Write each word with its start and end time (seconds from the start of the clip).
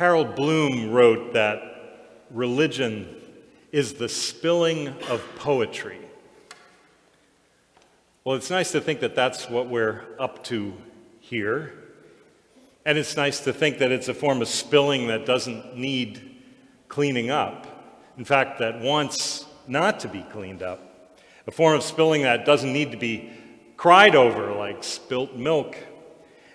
Harold 0.00 0.34
Bloom 0.34 0.92
wrote 0.92 1.34
that 1.34 1.60
religion 2.30 3.06
is 3.70 3.92
the 3.92 4.08
spilling 4.08 4.88
of 5.10 5.22
poetry. 5.36 5.98
Well, 8.24 8.34
it's 8.34 8.48
nice 8.48 8.72
to 8.72 8.80
think 8.80 9.00
that 9.00 9.14
that's 9.14 9.50
what 9.50 9.68
we're 9.68 10.06
up 10.18 10.42
to 10.44 10.72
here. 11.18 11.74
And 12.86 12.96
it's 12.96 13.14
nice 13.14 13.40
to 13.40 13.52
think 13.52 13.76
that 13.80 13.92
it's 13.92 14.08
a 14.08 14.14
form 14.14 14.40
of 14.40 14.48
spilling 14.48 15.08
that 15.08 15.26
doesn't 15.26 15.76
need 15.76 16.34
cleaning 16.88 17.30
up. 17.30 17.66
In 18.16 18.24
fact, 18.24 18.58
that 18.60 18.80
wants 18.80 19.44
not 19.68 20.00
to 20.00 20.08
be 20.08 20.22
cleaned 20.32 20.62
up. 20.62 21.18
A 21.46 21.50
form 21.50 21.76
of 21.76 21.82
spilling 21.82 22.22
that 22.22 22.46
doesn't 22.46 22.72
need 22.72 22.90
to 22.92 22.96
be 22.96 23.30
cried 23.76 24.14
over 24.14 24.54
like 24.54 24.82
spilt 24.82 25.36
milk. 25.36 25.76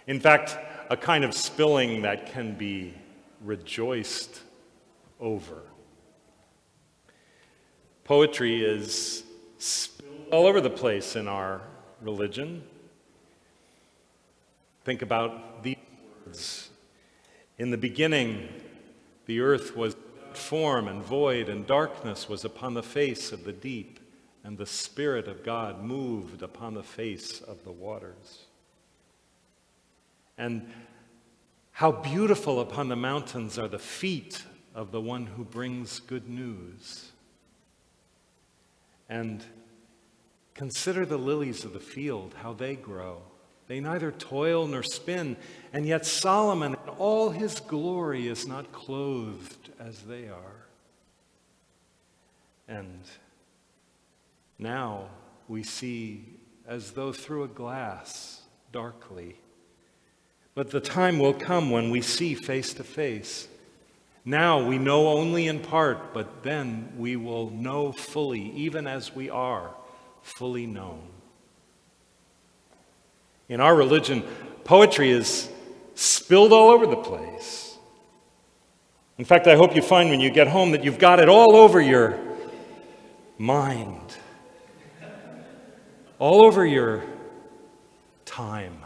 In 0.07 0.19
fact, 0.19 0.57
a 0.89 0.97
kind 0.97 1.23
of 1.23 1.35
spilling 1.35 2.01
that 2.01 2.25
can 2.25 2.55
be 2.55 2.95
rejoiced 3.45 4.41
over. 5.19 5.61
Poetry 8.03 8.63
is 8.63 9.23
spilled 9.57 10.27
all 10.31 10.45
over 10.45 10.61
the 10.61 10.69
place 10.69 11.15
in 11.15 11.27
our 11.27 11.61
religion. 12.01 12.63
Think 14.83 15.01
about 15.01 15.63
these 15.63 15.77
words. 16.25 16.69
In 17.57 17.71
the 17.71 17.77
beginning, 17.77 18.49
the 19.25 19.39
earth 19.39 19.75
was 19.75 19.95
form 20.33 20.87
and 20.87 21.01
void, 21.01 21.49
and 21.49 21.65
darkness 21.65 22.27
was 22.27 22.45
upon 22.45 22.73
the 22.73 22.83
face 22.83 23.31
of 23.31 23.45
the 23.45 23.53
deep, 23.53 23.99
and 24.43 24.57
the 24.57 24.65
Spirit 24.65 25.27
of 25.27 25.43
God 25.43 25.81
moved 25.81 26.43
upon 26.43 26.73
the 26.73 26.83
face 26.83 27.41
of 27.41 27.63
the 27.63 27.71
waters. 27.71 28.45
And 30.37 30.69
how 31.75 31.91
beautiful 31.91 32.61
upon 32.61 32.87
the 32.87 32.95
mountains 32.95 33.59
are 33.59 33.67
the 33.67 33.77
feet 33.77 34.41
of 34.73 34.93
the 34.93 35.01
one 35.01 35.25
who 35.25 35.43
brings 35.43 35.99
good 35.99 36.29
news. 36.29 37.11
And 39.09 39.43
consider 40.53 41.05
the 41.05 41.17
lilies 41.17 41.65
of 41.65 41.73
the 41.73 41.81
field, 41.81 42.33
how 42.41 42.53
they 42.53 42.77
grow. 42.77 43.23
They 43.67 43.81
neither 43.81 44.13
toil 44.13 44.67
nor 44.67 44.83
spin, 44.83 45.35
and 45.73 45.85
yet 45.85 46.05
Solomon 46.05 46.75
in 46.81 46.89
all 46.91 47.31
his 47.31 47.59
glory 47.59 48.29
is 48.29 48.47
not 48.47 48.71
clothed 48.71 49.69
as 49.77 49.99
they 50.03 50.29
are. 50.29 50.67
And 52.69 53.01
now 54.57 55.09
we 55.49 55.63
see 55.63 56.39
as 56.65 56.91
though 56.91 57.11
through 57.11 57.43
a 57.43 57.49
glass, 57.49 58.43
darkly. 58.71 59.35
But 60.55 60.71
the 60.71 60.79
time 60.79 61.19
will 61.19 61.33
come 61.33 61.69
when 61.69 61.89
we 61.89 62.01
see 62.01 62.33
face 62.33 62.73
to 62.75 62.83
face. 62.83 63.49
Now 64.23 64.65
we 64.65 64.77
know 64.77 65.09
only 65.09 65.47
in 65.47 65.59
part, 65.59 66.13
but 66.13 66.43
then 66.43 66.93
we 66.97 67.17
will 67.17 67.49
know 67.49 67.91
fully, 67.91 68.51
even 68.51 68.87
as 68.87 69.13
we 69.13 69.29
are 69.29 69.69
fully 70.23 70.65
known. 70.65 71.01
In 73.49 73.59
our 73.59 73.75
religion, 73.75 74.23
poetry 74.63 75.11
is 75.11 75.49
spilled 75.93 76.53
all 76.53 76.71
over 76.71 76.87
the 76.87 76.95
place. 76.95 77.77
In 79.17 79.25
fact, 79.25 79.47
I 79.47 79.55
hope 79.55 79.75
you 79.75 79.81
find 79.81 80.09
when 80.09 80.19
you 80.19 80.29
get 80.29 80.47
home 80.47 80.71
that 80.71 80.83
you've 80.83 80.99
got 80.99 81.19
it 81.19 81.29
all 81.29 81.55
over 81.55 81.79
your 81.79 82.17
mind, 83.37 84.15
all 86.17 86.41
over 86.43 86.65
your 86.65 87.03
time, 88.25 88.84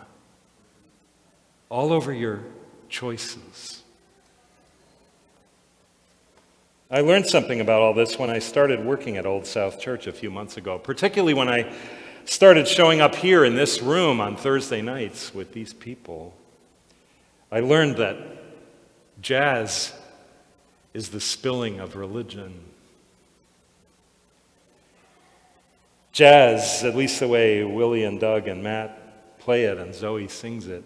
all 1.70 1.94
over 1.94 2.12
your 2.12 2.40
choices. 2.90 3.84
I 6.92 7.02
learned 7.02 7.28
something 7.28 7.62
about 7.62 7.84
all 7.84 7.94
this 7.94 8.18
when 8.18 8.32
I 8.32 8.40
started 8.40 8.84
working 8.84 9.18
at 9.18 9.28
Old 9.28 9.46
South 9.46 9.80
Church 9.80 10.08
a 10.08 10.12
few 10.12 10.32
months 10.32 10.58
ago, 10.58 10.80
particularly 10.80 11.36
when 11.36 11.48
I 11.48 11.72
started 12.26 12.68
showing 12.68 13.00
up 13.00 13.16
here 13.16 13.46
in 13.46 13.56
this 13.56 13.82
room 13.82 14.20
on 14.20 14.36
Thursday 14.36 14.82
nights 14.82 15.34
with 15.34 15.54
these 15.54 15.72
people. 15.72 16.34
I 17.52 17.60
learned 17.60 17.98
that 17.98 18.18
jazz 19.22 19.94
is 20.96 21.10
the 21.10 21.20
spilling 21.20 21.80
of 21.80 21.96
religion. 21.96 22.60
Jazz, 26.12 26.84
at 26.84 26.96
least 26.96 27.20
the 27.20 27.28
way 27.28 27.64
Willie 27.64 28.04
and 28.04 28.20
Doug 28.20 28.48
and 28.48 28.64
Matt 28.64 29.38
play 29.38 29.66
it 29.66 29.78
and 29.78 29.94
Zoe 29.94 30.28
sings 30.28 30.66
it. 30.66 30.84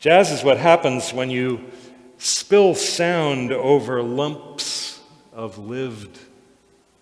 Jazz 0.00 0.30
is 0.30 0.42
what 0.42 0.56
happens 0.56 1.12
when 1.12 1.28
you 1.28 1.60
spill 2.16 2.74
sound 2.74 3.52
over 3.52 4.02
lumps 4.02 4.98
of 5.30 5.58
lived 5.58 6.18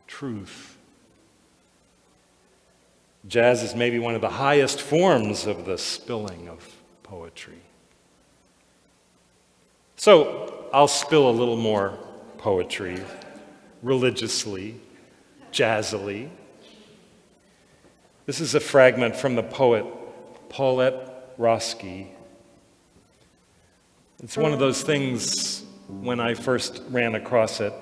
truth. 0.08 0.76
Jazz 3.28 3.62
is 3.62 3.76
maybe 3.76 4.00
one 4.00 4.16
of 4.16 4.20
the 4.20 4.28
highest 4.28 4.80
forms 4.80 5.46
of 5.46 5.64
the 5.64 5.78
spilling 5.78 6.48
of 6.48 6.74
poetry. 7.04 7.62
So 9.94 10.68
I'll 10.72 10.88
spill 10.88 11.30
a 11.30 11.30
little 11.30 11.56
more 11.56 11.96
poetry 12.36 13.00
religiously, 13.80 14.74
jazzily. 15.52 16.30
This 18.26 18.40
is 18.40 18.56
a 18.56 18.60
fragment 18.60 19.14
from 19.14 19.36
the 19.36 19.44
poet 19.44 19.86
Paulette 20.48 21.38
Roeske 21.38 22.17
it's 24.22 24.36
one 24.36 24.52
of 24.52 24.58
those 24.58 24.82
things 24.82 25.64
when 25.86 26.18
I 26.18 26.34
first 26.34 26.82
ran 26.90 27.14
across 27.14 27.60
it 27.60 27.72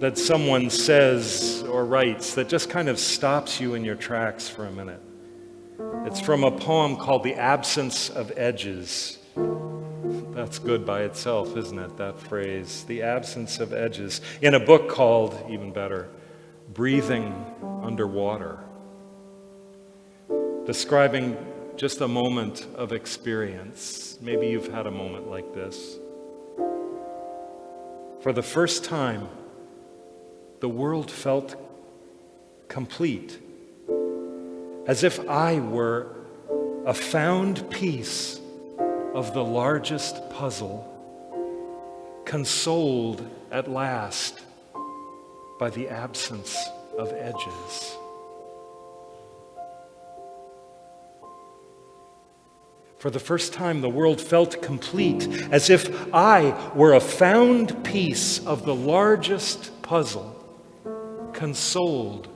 that 0.00 0.16
someone 0.16 0.70
says 0.70 1.62
or 1.68 1.84
writes 1.84 2.34
that 2.34 2.48
just 2.48 2.70
kind 2.70 2.88
of 2.88 2.98
stops 2.98 3.60
you 3.60 3.74
in 3.74 3.84
your 3.84 3.94
tracks 3.94 4.48
for 4.48 4.66
a 4.66 4.72
minute. 4.72 5.00
It's 6.06 6.20
from 6.20 6.44
a 6.44 6.50
poem 6.50 6.96
called 6.96 7.22
The 7.22 7.34
Absence 7.34 8.08
of 8.08 8.32
Edges. 8.36 9.18
That's 10.34 10.58
good 10.58 10.86
by 10.86 11.02
itself, 11.02 11.56
isn't 11.56 11.78
it? 11.78 11.96
That 11.98 12.18
phrase, 12.18 12.84
The 12.84 13.02
Absence 13.02 13.60
of 13.60 13.72
Edges, 13.72 14.22
in 14.40 14.54
a 14.54 14.60
book 14.60 14.88
called, 14.88 15.38
even 15.50 15.72
better, 15.72 16.08
Breathing 16.72 17.32
Underwater, 17.82 18.58
describing 20.64 21.36
just 21.76 22.00
a 22.00 22.08
moment 22.08 22.66
of 22.74 22.92
experience. 22.92 24.18
Maybe 24.20 24.48
you've 24.48 24.72
had 24.72 24.86
a 24.86 24.90
moment 24.90 25.28
like 25.28 25.54
this. 25.54 25.98
For 28.20 28.32
the 28.32 28.42
first 28.42 28.84
time, 28.84 29.28
the 30.60 30.68
world 30.68 31.10
felt 31.10 31.56
complete, 32.68 33.38
as 34.86 35.02
if 35.02 35.28
I 35.28 35.58
were 35.58 36.14
a 36.86 36.94
found 36.94 37.68
piece 37.70 38.40
of 39.14 39.34
the 39.34 39.44
largest 39.44 40.30
puzzle, 40.30 40.88
consoled 42.24 43.28
at 43.50 43.68
last 43.68 44.40
by 45.58 45.70
the 45.70 45.88
absence 45.88 46.56
of 46.96 47.12
edges. 47.12 47.96
For 53.02 53.10
the 53.10 53.18
first 53.18 53.52
time, 53.52 53.80
the 53.80 53.88
world 53.88 54.20
felt 54.20 54.62
complete, 54.62 55.26
as 55.50 55.70
if 55.70 56.14
I 56.14 56.70
were 56.72 56.92
a 56.92 57.00
found 57.00 57.82
piece 57.82 58.38
of 58.46 58.64
the 58.64 58.76
largest 58.76 59.82
puzzle, 59.82 60.36
consoled 61.32 62.28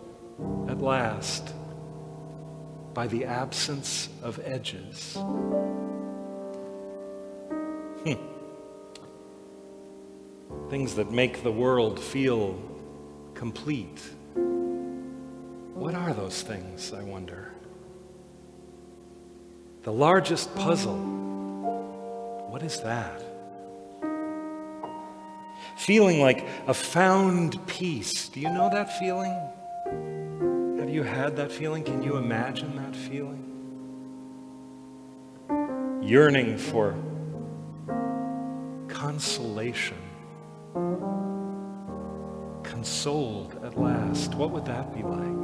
at 0.68 0.80
last 0.80 1.54
by 2.94 3.06
the 3.06 3.26
absence 3.26 4.08
of 4.24 4.40
edges. 4.44 5.14
Hmm. 8.02 8.14
Things 10.68 10.96
that 10.96 11.12
make 11.12 11.44
the 11.44 11.52
world 11.52 12.00
feel 12.00 12.60
complete. 13.34 14.02
What 15.74 15.94
are 15.94 16.12
those 16.12 16.42
things, 16.42 16.92
I 16.92 17.04
wonder? 17.04 17.55
The 19.86 19.92
largest 19.92 20.52
puzzle. 20.56 20.96
What 22.50 22.64
is 22.64 22.80
that? 22.80 23.22
Feeling 25.76 26.20
like 26.20 26.44
a 26.66 26.74
found 26.74 27.64
piece. 27.68 28.28
Do 28.28 28.40
you 28.40 28.50
know 28.50 28.68
that 28.68 28.98
feeling? 28.98 29.30
Have 30.80 30.90
you 30.90 31.04
had 31.04 31.36
that 31.36 31.52
feeling? 31.52 31.84
Can 31.84 32.02
you 32.02 32.16
imagine 32.16 32.74
that 32.74 32.96
feeling? 32.96 33.44
Yearning 36.02 36.58
for 36.58 36.96
consolation. 38.88 39.98
Consoled 42.64 43.54
at 43.64 43.78
last. 43.78 44.34
What 44.34 44.50
would 44.50 44.64
that 44.64 44.92
be 44.92 45.04
like? 45.04 45.42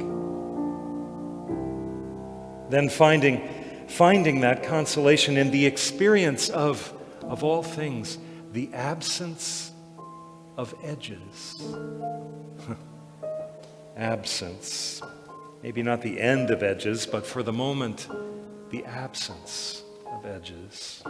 Then 2.69 2.89
finding 2.89 3.47
finding 3.93 4.41
that 4.41 4.63
consolation 4.63 5.37
in 5.37 5.51
the 5.51 5.67
experience 5.67 6.49
of, 6.49 6.91
of 7.21 7.43
all 7.43 7.61
things, 7.61 8.17
the 8.51 8.67
absence 8.73 9.71
of 10.57 10.73
edges. 10.83 11.63
absence. 13.95 14.99
Maybe 15.61 15.83
not 15.83 16.01
the 16.01 16.19
end 16.19 16.49
of 16.49 16.63
edges, 16.63 17.05
but 17.05 17.23
for 17.23 17.43
the 17.43 17.53
moment, 17.53 18.07
the 18.71 18.83
absence 18.85 19.83
of 20.11 20.25
edges. 20.25 21.03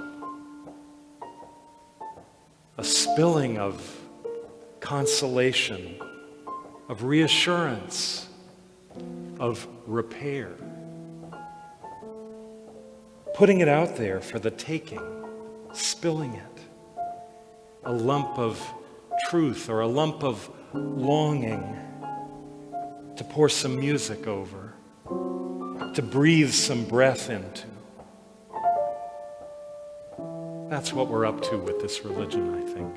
A 2.78 2.84
spilling 2.84 3.60
of 3.60 3.98
consolation, 4.82 6.02
of 6.90 7.06
reassurance, 7.06 8.28
of 9.40 9.66
repair. 9.88 10.52
Putting 13.34 13.62
it 13.62 13.68
out 13.68 13.96
there 13.96 14.22
for 14.22 14.38
the 14.38 14.52
taking, 14.52 15.02
spilling 15.74 16.36
it. 16.36 16.60
A 17.84 17.92
lump 17.92 18.38
of 18.38 18.62
truth 19.30 19.70
or 19.70 19.82
a 19.82 19.88
lump 19.88 20.24
of 20.24 20.50
longing 20.74 21.78
to 23.16 23.24
pour 23.24 23.50
some 23.50 23.80
music 23.80 24.28
over, 24.28 24.74
to 25.94 26.02
breathe 26.02 26.52
some 26.52 26.86
breath 26.86 27.30
into. 27.30 27.66
That's 30.70 30.94
what 30.94 31.08
we're 31.08 31.26
up 31.26 31.42
to 31.50 31.58
with 31.58 31.82
this 31.82 32.06
religion, 32.06 32.54
I 32.56 32.62
think. 32.72 32.96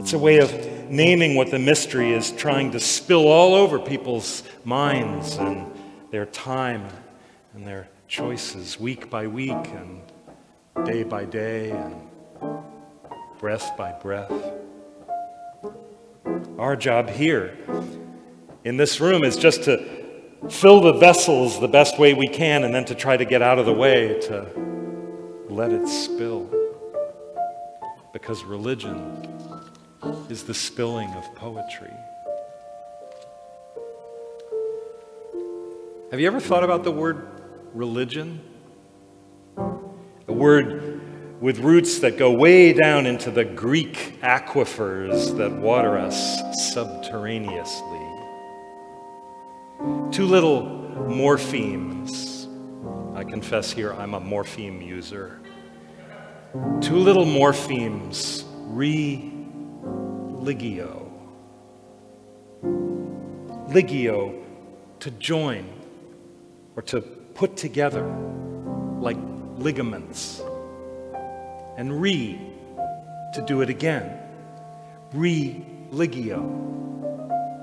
It's 0.00 0.12
a 0.12 0.18
way 0.18 0.38
of 0.38 0.52
naming 0.90 1.36
what 1.36 1.50
the 1.50 1.58
mystery 1.58 2.12
is 2.12 2.32
trying 2.32 2.72
to 2.72 2.80
spill 2.80 3.28
all 3.28 3.54
over 3.54 3.78
people's 3.78 4.42
minds 4.64 5.36
and 5.36 5.72
their 6.10 6.26
time 6.26 6.88
and 7.54 7.66
their 7.66 7.88
choices 8.10 8.78
week 8.80 9.08
by 9.08 9.24
week 9.24 9.52
and 9.52 10.02
day 10.84 11.04
by 11.04 11.24
day 11.24 11.70
and 11.70 11.94
breath 13.38 13.70
by 13.78 13.92
breath. 13.92 14.32
Our 16.58 16.74
job 16.74 17.08
here 17.08 17.56
in 18.64 18.76
this 18.76 19.00
room 19.00 19.22
is 19.22 19.36
just 19.36 19.62
to 19.64 19.78
fill 20.50 20.80
the 20.80 20.94
vessels 20.94 21.60
the 21.60 21.68
best 21.68 22.00
way 22.00 22.12
we 22.12 22.26
can 22.26 22.64
and 22.64 22.74
then 22.74 22.84
to 22.86 22.96
try 22.96 23.16
to 23.16 23.24
get 23.24 23.42
out 23.42 23.60
of 23.60 23.66
the 23.66 23.72
way 23.72 24.18
to 24.22 24.44
let 25.48 25.70
it 25.70 25.86
spill. 25.86 26.50
Because 28.12 28.42
religion 28.42 29.24
is 30.28 30.42
the 30.42 30.54
spilling 30.54 31.10
of 31.10 31.32
poetry. 31.36 31.94
Have 36.10 36.18
you 36.18 36.26
ever 36.26 36.40
thought 36.40 36.64
about 36.64 36.82
the 36.82 36.90
word 36.90 37.39
religion? 37.74 38.40
A 39.56 40.32
word 40.32 41.00
with 41.40 41.58
roots 41.58 42.00
that 42.00 42.18
go 42.18 42.30
way 42.30 42.72
down 42.72 43.06
into 43.06 43.30
the 43.30 43.44
Greek 43.44 44.18
aquifers 44.22 45.36
that 45.38 45.50
water 45.50 45.96
us 45.96 46.38
subterraneously. 46.72 48.06
Two 50.10 50.26
little 50.26 50.62
morphemes. 51.08 52.46
I 53.16 53.24
confess 53.24 53.72
here 53.72 53.94
I'm 53.94 54.14
a 54.14 54.20
morpheme 54.20 54.86
user. 54.86 55.40
Two 56.80 56.96
little 56.96 57.24
morphemes, 57.24 58.44
re 58.66 59.32
ligio. 59.82 61.10
Ligio, 63.70 64.42
to 64.98 65.10
join 65.12 65.66
or 66.76 66.82
to 66.82 67.19
put 67.40 67.56
together 67.56 68.04
like 68.98 69.16
ligaments 69.56 70.42
and 71.78 71.98
re 72.02 72.38
to 73.32 73.40
do 73.46 73.62
it 73.62 73.70
again. 73.70 74.14
Religio. 75.14 76.42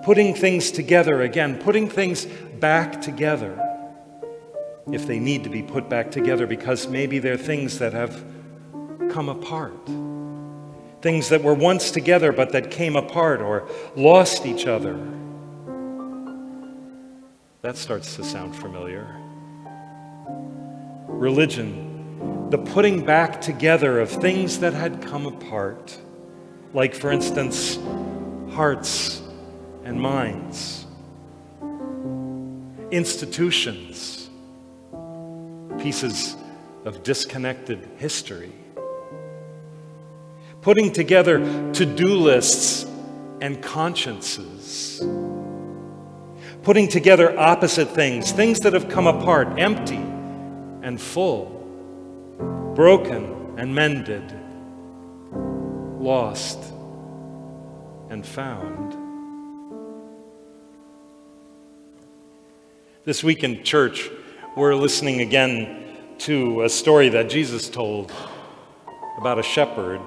Putting 0.04 0.34
things 0.34 0.72
together 0.72 1.22
again, 1.22 1.60
putting 1.60 1.88
things 1.88 2.26
back 2.60 3.02
together 3.02 3.54
if 4.92 5.06
they 5.06 5.20
need 5.20 5.44
to 5.44 5.50
be 5.52 5.62
put 5.62 5.88
back 5.88 6.10
together 6.10 6.48
because 6.48 6.88
maybe 6.88 7.20
they're 7.20 7.38
things 7.38 7.78
that 7.78 7.94
have 7.94 8.26
come 9.12 9.30
apart. 9.30 9.86
Things 11.04 11.30
that 11.30 11.44
were 11.44 11.54
once 11.54 11.92
together 11.92 12.32
but 12.32 12.52
that 12.54 12.72
came 12.72 12.96
apart 12.96 13.42
or 13.42 13.70
lost 13.96 14.44
each 14.48 14.66
other. 14.66 14.98
That 17.62 17.78
starts 17.78 18.16
to 18.16 18.24
sound 18.24 18.56
familiar. 18.56 19.27
Religion 21.18 21.88
the 22.50 22.58
putting 22.58 23.04
back 23.04 23.42
together 23.42 24.00
of 24.00 24.10
things 24.10 24.60
that 24.60 24.74
had 24.74 25.02
come 25.02 25.26
apart, 25.26 25.98
like, 26.74 26.96
for 26.96 27.12
instance, 27.12 27.78
hearts 28.52 29.22
and 29.84 30.00
minds, 30.00 30.86
institutions, 32.90 34.30
pieces 35.78 36.38
of 36.86 37.04
disconnected 37.04 37.86
history, 37.98 38.54
putting 40.62 40.92
together 40.94 41.40
to 41.74 41.86
do 41.86 42.08
lists 42.16 42.86
and 43.42 43.62
consciences, 43.62 45.06
putting 46.64 46.88
together 46.88 47.38
opposite 47.38 47.90
things, 47.90 48.32
things 48.32 48.62
that 48.62 48.72
have 48.72 48.88
come 48.88 49.06
apart, 49.06 49.60
empty 49.60 50.07
and 50.88 51.02
full 51.02 51.66
broken 52.74 53.56
and 53.58 53.76
mended, 53.76 54.24
lost 56.00 56.60
and 58.10 58.26
found. 58.26 58.96
This 63.04 63.22
week 63.22 63.44
in 63.44 63.66
church, 63.66 64.10
we're 64.56 64.76
listening 64.76 65.20
again 65.20 65.98
to 66.20 66.64
a 66.64 66.70
story 66.70 67.10
that 67.10 67.30
Jesus 67.30 67.68
told 67.68 68.14
about 69.20 69.40
a 69.40 69.44
shepherd. 69.44 70.00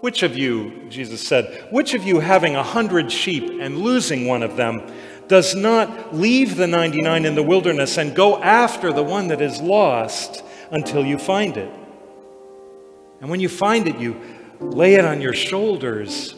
Which 0.00 0.22
of 0.22 0.36
you, 0.36 0.86
Jesus 0.90 1.26
said, 1.26 1.66
which 1.72 1.94
of 1.94 2.04
you 2.04 2.20
having 2.20 2.54
a 2.54 2.62
hundred 2.62 3.10
sheep 3.10 3.58
and 3.60 3.78
losing 3.78 4.28
one 4.28 4.44
of 4.44 4.54
them 4.54 4.80
does 5.28 5.54
not 5.54 6.14
leave 6.14 6.56
the 6.56 6.66
99 6.66 7.24
in 7.24 7.34
the 7.34 7.42
wilderness 7.42 7.98
and 7.98 8.14
go 8.14 8.40
after 8.40 8.92
the 8.92 9.02
one 9.02 9.28
that 9.28 9.40
is 9.40 9.60
lost 9.60 10.44
until 10.70 11.04
you 11.04 11.18
find 11.18 11.56
it. 11.56 11.72
And 13.20 13.30
when 13.30 13.40
you 13.40 13.48
find 13.48 13.88
it, 13.88 13.98
you 13.98 14.20
lay 14.60 14.94
it 14.94 15.04
on 15.04 15.20
your 15.20 15.32
shoulders 15.32 16.34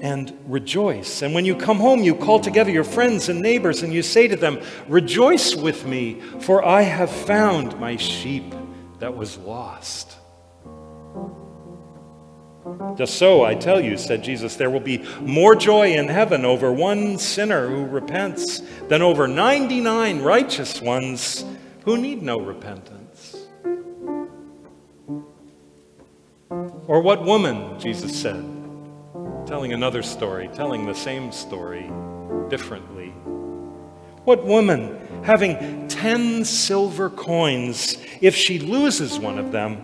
and 0.00 0.36
rejoice. 0.46 1.22
And 1.22 1.34
when 1.34 1.44
you 1.44 1.54
come 1.54 1.78
home, 1.78 2.02
you 2.02 2.14
call 2.14 2.40
together 2.40 2.70
your 2.70 2.84
friends 2.84 3.28
and 3.28 3.40
neighbors 3.40 3.82
and 3.82 3.92
you 3.92 4.02
say 4.02 4.26
to 4.28 4.36
them, 4.36 4.60
Rejoice 4.88 5.54
with 5.54 5.86
me, 5.86 6.20
for 6.40 6.64
I 6.64 6.82
have 6.82 7.10
found 7.10 7.78
my 7.78 7.96
sheep 7.96 8.54
that 8.98 9.16
was 9.16 9.38
lost. 9.38 10.16
Just 12.96 13.14
so, 13.14 13.44
I 13.44 13.54
tell 13.54 13.80
you, 13.80 13.96
said 13.96 14.22
Jesus, 14.22 14.56
there 14.56 14.70
will 14.70 14.80
be 14.80 15.04
more 15.20 15.56
joy 15.56 15.94
in 15.94 16.06
heaven 16.08 16.44
over 16.44 16.72
one 16.72 17.18
sinner 17.18 17.68
who 17.68 17.84
repents 17.84 18.62
than 18.88 19.02
over 19.02 19.26
99 19.26 20.20
righteous 20.20 20.80
ones 20.80 21.44
who 21.84 21.96
need 21.96 22.22
no 22.22 22.40
repentance. 22.40 23.36
Or 26.86 27.00
what 27.00 27.24
woman, 27.24 27.80
Jesus 27.80 28.14
said, 28.14 28.44
telling 29.46 29.72
another 29.72 30.02
story, 30.02 30.48
telling 30.54 30.86
the 30.86 30.94
same 30.94 31.32
story 31.32 31.90
differently. 32.48 33.08
What 34.24 34.44
woman, 34.44 35.00
having 35.24 35.88
ten 35.88 36.44
silver 36.44 37.10
coins, 37.10 37.98
if 38.20 38.36
she 38.36 38.60
loses 38.60 39.18
one 39.18 39.38
of 39.38 39.50
them, 39.50 39.82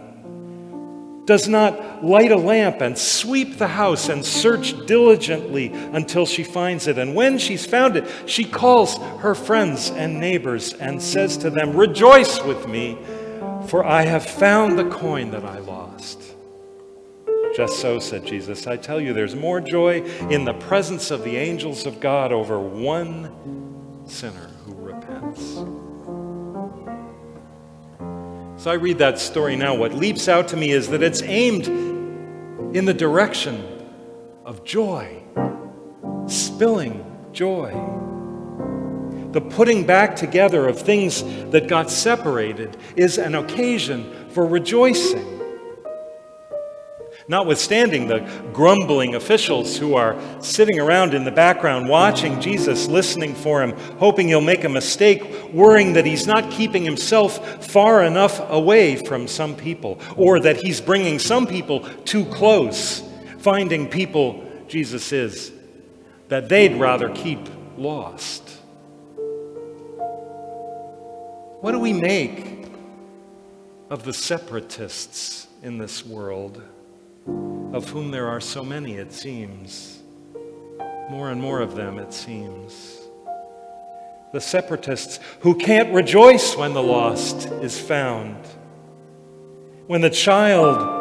does 1.28 1.46
not 1.46 2.02
light 2.02 2.32
a 2.32 2.36
lamp 2.38 2.80
and 2.80 2.96
sweep 2.96 3.58
the 3.58 3.68
house 3.68 4.08
and 4.08 4.24
search 4.24 4.74
diligently 4.86 5.66
until 5.92 6.24
she 6.24 6.42
finds 6.42 6.86
it. 6.86 6.96
And 6.96 7.14
when 7.14 7.36
she's 7.36 7.66
found 7.66 7.98
it, 7.98 8.08
she 8.24 8.44
calls 8.44 8.96
her 9.18 9.34
friends 9.34 9.90
and 9.90 10.18
neighbors 10.18 10.72
and 10.72 11.02
says 11.02 11.36
to 11.38 11.50
them, 11.50 11.76
Rejoice 11.76 12.42
with 12.42 12.66
me, 12.66 12.96
for 13.66 13.84
I 13.84 14.06
have 14.06 14.24
found 14.24 14.78
the 14.78 14.88
coin 14.88 15.30
that 15.32 15.44
I 15.44 15.58
lost. 15.58 16.18
Just 17.54 17.78
so, 17.78 17.98
said 17.98 18.24
Jesus, 18.24 18.66
I 18.66 18.78
tell 18.78 18.98
you, 18.98 19.12
there's 19.12 19.36
more 19.36 19.60
joy 19.60 20.00
in 20.30 20.46
the 20.46 20.54
presence 20.54 21.10
of 21.10 21.24
the 21.24 21.36
angels 21.36 21.84
of 21.84 22.00
God 22.00 22.32
over 22.32 22.58
one 22.58 24.06
sinner 24.06 24.48
who 24.64 24.72
repents. 24.72 25.58
I 28.68 28.74
read 28.74 28.98
that 28.98 29.18
story 29.18 29.56
now. 29.56 29.74
What 29.74 29.94
leaps 29.94 30.28
out 30.28 30.48
to 30.48 30.56
me 30.56 30.70
is 30.70 30.88
that 30.88 31.02
it's 31.02 31.22
aimed 31.22 31.66
in 32.76 32.84
the 32.84 32.92
direction 32.92 33.64
of 34.44 34.62
joy, 34.62 35.22
spilling 36.26 37.04
joy. 37.32 37.70
The 39.32 39.40
putting 39.40 39.86
back 39.86 40.16
together 40.16 40.68
of 40.68 40.78
things 40.78 41.22
that 41.50 41.66
got 41.66 41.90
separated 41.90 42.76
is 42.94 43.16
an 43.18 43.34
occasion 43.34 44.28
for 44.30 44.46
rejoicing. 44.46 45.37
Notwithstanding 47.30 48.08
the 48.08 48.20
grumbling 48.54 49.14
officials 49.14 49.76
who 49.76 49.94
are 49.94 50.18
sitting 50.40 50.80
around 50.80 51.12
in 51.12 51.24
the 51.24 51.30
background 51.30 51.86
watching 51.86 52.40
Jesus, 52.40 52.86
listening 52.88 53.34
for 53.34 53.62
him, 53.62 53.72
hoping 53.98 54.28
he'll 54.28 54.40
make 54.40 54.64
a 54.64 54.68
mistake, 54.68 55.52
worrying 55.52 55.92
that 55.92 56.06
he's 56.06 56.26
not 56.26 56.50
keeping 56.50 56.82
himself 56.84 57.62
far 57.62 58.02
enough 58.02 58.40
away 58.50 58.96
from 58.96 59.28
some 59.28 59.54
people, 59.54 60.00
or 60.16 60.40
that 60.40 60.56
he's 60.56 60.80
bringing 60.80 61.18
some 61.18 61.46
people 61.46 61.80
too 62.06 62.24
close, 62.24 63.02
finding 63.40 63.88
people, 63.88 64.42
Jesus 64.66 65.12
is, 65.12 65.52
that 66.28 66.48
they'd 66.48 66.80
rather 66.80 67.10
keep 67.10 67.40
lost. 67.76 68.48
What 71.60 71.72
do 71.72 71.78
we 71.78 71.92
make 71.92 72.68
of 73.90 74.04
the 74.04 74.14
separatists 74.14 75.46
in 75.62 75.76
this 75.76 76.06
world? 76.06 76.62
Of 77.72 77.88
whom 77.90 78.10
there 78.10 78.28
are 78.28 78.40
so 78.40 78.64
many, 78.64 78.94
it 78.94 79.12
seems. 79.12 80.02
More 81.10 81.30
and 81.30 81.40
more 81.40 81.60
of 81.60 81.74
them, 81.74 81.98
it 81.98 82.12
seems. 82.12 83.00
The 84.32 84.40
separatists 84.40 85.20
who 85.40 85.54
can't 85.54 85.94
rejoice 85.94 86.56
when 86.56 86.74
the 86.74 86.82
lost 86.82 87.46
is 87.62 87.78
found. 87.78 88.36
When 89.86 90.00
the 90.00 90.10
child 90.10 90.96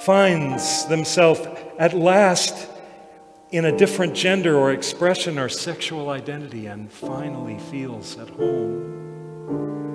finds 0.00 0.86
themselves 0.86 1.40
at 1.78 1.94
last 1.94 2.68
in 3.50 3.64
a 3.64 3.76
different 3.76 4.14
gender 4.14 4.56
or 4.56 4.72
expression 4.72 5.38
or 5.38 5.48
sexual 5.48 6.10
identity 6.10 6.66
and 6.66 6.90
finally 6.90 7.58
feels 7.70 8.18
at 8.18 8.28
home 8.30 9.89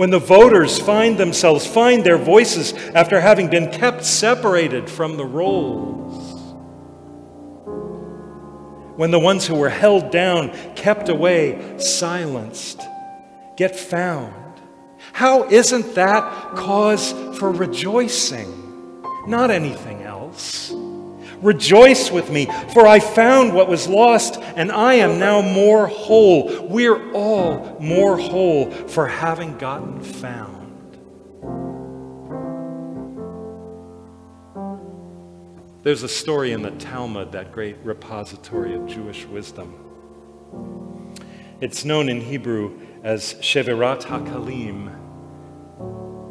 when 0.00 0.08
the 0.08 0.18
voters 0.18 0.78
find 0.78 1.18
themselves, 1.18 1.66
find 1.66 2.02
their 2.02 2.16
voices 2.16 2.72
after 2.94 3.20
having 3.20 3.50
been 3.50 3.70
kept 3.70 4.02
separated 4.02 4.88
from 4.88 5.18
the 5.18 5.26
rolls. 5.26 6.54
When 8.96 9.10
the 9.10 9.18
ones 9.18 9.46
who 9.46 9.56
were 9.56 9.68
held 9.68 10.10
down, 10.10 10.52
kept 10.74 11.10
away, 11.10 11.76
silenced, 11.76 12.80
get 13.58 13.76
found. 13.76 14.62
How 15.12 15.46
isn't 15.50 15.94
that 15.96 16.56
cause 16.56 17.12
for 17.38 17.52
rejoicing? 17.52 19.02
Not 19.26 19.50
anything 19.50 20.00
else. 20.00 20.72
Rejoice 21.42 22.10
with 22.10 22.30
me, 22.30 22.46
for 22.74 22.86
I 22.86 23.00
found 23.00 23.54
what 23.54 23.68
was 23.68 23.88
lost, 23.88 24.36
and 24.56 24.70
I 24.70 24.94
am 24.94 25.18
now 25.18 25.40
more 25.40 25.86
whole. 25.86 26.66
We're 26.66 27.12
all 27.12 27.78
more 27.80 28.18
whole 28.18 28.70
for 28.70 29.06
having 29.06 29.56
gotten 29.58 30.00
found. 30.00 30.58
There's 35.82 36.02
a 36.02 36.08
story 36.08 36.52
in 36.52 36.60
the 36.60 36.72
Talmud, 36.72 37.32
that 37.32 37.52
great 37.52 37.78
repository 37.84 38.74
of 38.74 38.86
Jewish 38.86 39.24
wisdom. 39.24 39.86
It's 41.62 41.86
known 41.86 42.10
in 42.10 42.20
Hebrew 42.20 42.78
as 43.02 43.34
Shevirat 43.34 44.02
HaKelim, 44.02 44.94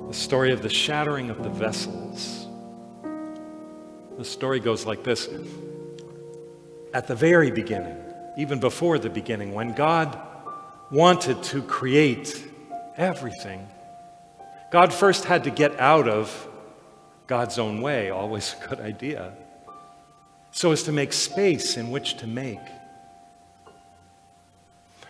the 0.07 0.13
story 0.13 0.51
of 0.51 0.61
the 0.61 0.69
shattering 0.69 1.31
of 1.31 1.41
the 1.43 1.49
vessels. 1.49 2.38
The 4.19 4.25
story 4.25 4.59
goes 4.59 4.85
like 4.85 5.01
this 5.01 5.29
At 6.93 7.07
the 7.07 7.15
very 7.15 7.51
beginning, 7.51 7.95
even 8.37 8.59
before 8.59 8.99
the 8.99 9.09
beginning, 9.09 9.53
when 9.53 9.71
God 9.71 10.19
wanted 10.91 11.41
to 11.43 11.61
create 11.61 12.45
everything, 12.97 13.65
God 14.73 14.91
first 14.91 15.23
had 15.23 15.45
to 15.45 15.51
get 15.51 15.79
out 15.79 16.09
of 16.09 16.49
God's 17.27 17.57
own 17.57 17.79
way, 17.79 18.09
always 18.09 18.57
a 18.61 18.67
good 18.67 18.81
idea, 18.81 19.31
so 20.51 20.73
as 20.73 20.83
to 20.83 20.91
make 20.91 21.13
space 21.13 21.77
in 21.77 21.89
which 21.89 22.17
to 22.17 22.27
make. 22.27 22.59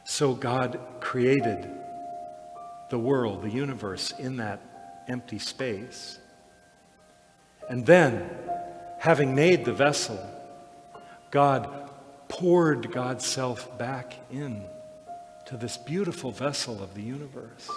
So 0.04 0.36
God 0.36 0.80
created 1.00 1.68
the 2.92 3.00
world, 3.00 3.42
the 3.42 3.50
universe, 3.50 4.12
in 4.20 4.38
that 4.38 4.62
empty 5.08 5.40
space. 5.40 6.20
And 7.70 7.88
then 7.88 8.30
having 9.00 9.34
made 9.34 9.66
the 9.66 9.74
vessel, 9.74 10.20
God 11.32 11.90
poured 12.28 12.92
God's 12.92 13.26
self 13.26 13.78
back 13.78 14.14
in 14.30 14.64
to 15.48 15.58
this 15.58 15.78
beautiful 15.78 16.32
vessel 16.32 16.84
of 16.84 16.94
the 16.94 17.02
universe. 17.02 17.70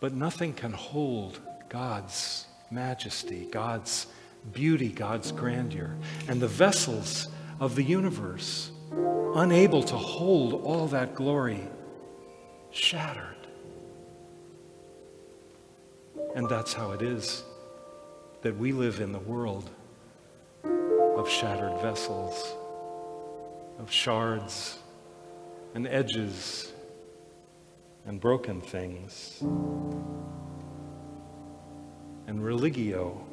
But 0.00 0.12
nothing 0.12 0.52
can 0.52 0.72
hold 0.72 1.40
God's 1.68 2.46
majesty, 2.70 3.48
God's 3.50 4.06
beauty, 4.52 4.90
God's 4.90 5.32
grandeur. 5.32 5.96
And 6.28 6.42
the 6.42 6.48
vessels 6.48 7.28
of 7.58 7.74
the 7.74 7.82
universe, 7.82 8.70
unable 9.34 9.82
to 9.84 9.96
hold 9.96 10.52
all 10.64 10.88
that 10.88 11.14
glory, 11.14 11.66
shattered. 12.70 13.34
And 16.34 16.48
that's 16.48 16.74
how 16.74 16.90
it 16.90 17.00
is 17.00 17.44
that 18.42 18.56
we 18.56 18.72
live 18.72 19.00
in 19.00 19.12
the 19.12 19.18
world 19.18 19.70
of 21.16 21.28
shattered 21.28 21.80
vessels, 21.80 22.54
of 23.78 23.90
shards 23.90 24.78
and 25.74 25.86
edges 25.86 26.72
and 28.06 28.20
broken 28.20 28.60
things. 28.60 29.38
And 32.26 32.44
religio, 32.44 33.24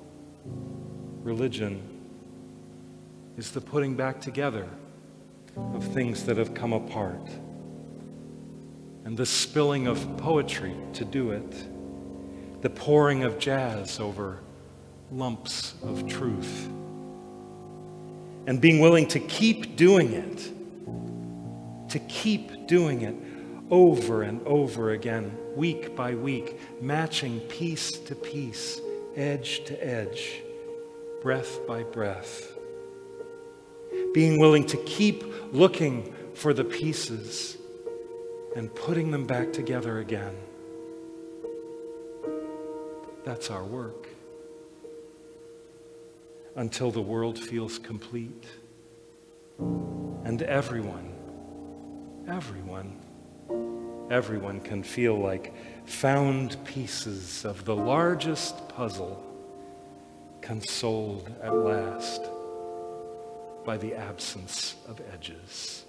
religion, 1.23 1.81
is 3.37 3.51
the 3.51 3.61
putting 3.61 3.95
back 3.95 4.21
together 4.21 4.67
of 5.73 5.83
things 5.83 6.23
that 6.25 6.37
have 6.37 6.53
come 6.53 6.73
apart. 6.73 7.29
And 9.05 9.17
the 9.17 9.25
spilling 9.25 9.87
of 9.87 10.17
poetry 10.17 10.75
to 10.93 11.05
do 11.05 11.31
it, 11.31 12.61
the 12.61 12.69
pouring 12.69 13.23
of 13.23 13.39
jazz 13.39 13.99
over 13.99 14.42
lumps 15.13 15.75
of 15.83 16.07
truth. 16.07 16.69
And 18.45 18.59
being 18.59 18.79
willing 18.79 19.07
to 19.07 19.19
keep 19.19 19.75
doing 19.75 20.11
it, 20.13 20.51
to 21.89 21.99
keep 21.99 22.67
doing 22.67 23.01
it 23.01 23.15
over 23.69 24.23
and 24.23 24.45
over 24.45 24.91
again, 24.91 25.37
week 25.55 25.95
by 25.95 26.15
week, 26.15 26.59
matching 26.81 27.39
piece 27.41 27.91
to 27.91 28.15
piece, 28.15 28.81
edge 29.15 29.63
to 29.65 29.85
edge, 29.85 30.41
breath 31.21 31.65
by 31.67 31.83
breath. 31.83 32.51
Being 34.13 34.39
willing 34.39 34.65
to 34.67 34.77
keep 34.77 35.23
looking 35.53 36.13
for 36.33 36.53
the 36.53 36.63
pieces 36.63 37.57
and 38.55 38.73
putting 38.73 39.11
them 39.11 39.25
back 39.25 39.53
together 39.53 39.99
again. 39.99 40.35
That's 43.23 43.49
our 43.49 43.63
work 43.63 44.12
until 46.55 46.91
the 46.91 47.01
world 47.01 47.37
feels 47.37 47.79
complete. 47.79 48.45
And 49.59 50.41
everyone, 50.41 51.13
everyone, 52.27 52.99
everyone 54.09 54.59
can 54.61 54.83
feel 54.83 55.17
like 55.17 55.53
found 55.85 56.63
pieces 56.65 57.45
of 57.45 57.65
the 57.65 57.75
largest 57.75 58.69
puzzle 58.69 59.23
consoled 60.41 61.33
at 61.41 61.55
last 61.55 62.21
by 63.65 63.77
the 63.77 63.95
absence 63.95 64.75
of 64.87 65.01
edges. 65.13 65.85